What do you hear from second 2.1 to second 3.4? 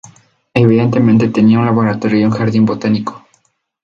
y un jardín botánico.